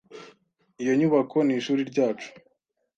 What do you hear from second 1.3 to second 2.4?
nishuri ryacu.